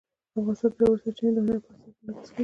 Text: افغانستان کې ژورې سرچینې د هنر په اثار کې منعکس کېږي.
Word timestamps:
افغانستان 0.39 0.71
کې 0.77 0.83
ژورې 0.87 1.01
سرچینې 1.03 1.31
د 1.35 1.37
هنر 1.43 1.57
په 1.63 1.69
اثار 1.73 1.89
کې 1.93 1.99
منعکس 2.05 2.29
کېږي. 2.31 2.37